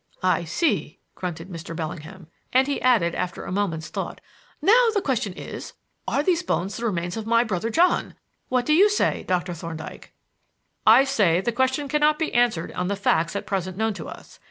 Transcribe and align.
"I 0.23 0.45
see," 0.45 0.97
grunted 1.13 1.47
Mr. 1.49 1.75
Bellingham; 1.75 2.25
and 2.51 2.65
he 2.65 2.81
added, 2.81 3.13
after 3.13 3.45
a 3.45 3.51
moment's 3.51 3.89
thought: 3.89 4.19
"Now, 4.59 4.87
the 4.95 4.99
question 4.99 5.31
is, 5.33 5.73
Are 6.07 6.23
these 6.23 6.41
bones 6.41 6.75
the 6.77 6.85
remains 6.87 7.17
of 7.17 7.27
my 7.27 7.43
brother 7.43 7.69
John? 7.69 8.15
What 8.49 8.65
do 8.65 8.73
you 8.73 8.89
say, 8.89 9.23
Doctor 9.27 9.53
Thorndyke?" 9.53 10.11
"I 10.87 11.03
say 11.03 11.35
that 11.35 11.45
the 11.45 11.51
question 11.51 11.87
cannot 11.87 12.17
be 12.17 12.33
answered 12.33 12.71
on 12.71 12.87
the 12.87 12.95
facts 12.95 13.35
at 13.35 13.45
present 13.45 13.77
known 13.77 13.93
to 13.93 14.07
us. 14.07 14.39